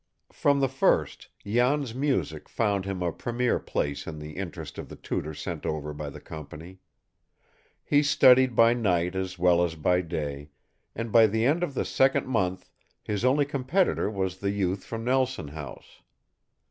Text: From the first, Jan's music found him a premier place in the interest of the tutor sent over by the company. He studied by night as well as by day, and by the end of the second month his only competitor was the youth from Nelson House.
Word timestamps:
From 0.31 0.61
the 0.61 0.67
first, 0.67 1.29
Jan's 1.45 1.93
music 1.93 2.49
found 2.49 2.85
him 2.85 3.03
a 3.03 3.11
premier 3.11 3.59
place 3.59 4.07
in 4.07 4.17
the 4.17 4.31
interest 4.31 4.79
of 4.79 4.89
the 4.89 4.95
tutor 4.95 5.35
sent 5.35 5.63
over 5.63 5.93
by 5.93 6.09
the 6.09 6.19
company. 6.19 6.79
He 7.85 8.01
studied 8.01 8.55
by 8.55 8.73
night 8.73 9.15
as 9.15 9.37
well 9.37 9.63
as 9.63 9.75
by 9.75 10.01
day, 10.01 10.49
and 10.95 11.11
by 11.11 11.27
the 11.27 11.45
end 11.45 11.61
of 11.61 11.75
the 11.75 11.85
second 11.85 12.25
month 12.25 12.67
his 13.03 13.23
only 13.23 13.45
competitor 13.45 14.09
was 14.09 14.37
the 14.39 14.49
youth 14.49 14.83
from 14.83 15.03
Nelson 15.05 15.49
House. 15.49 16.01